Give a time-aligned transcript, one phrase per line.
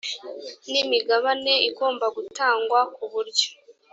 [0.69, 3.49] n imigabane igomba gutangwa ku buryo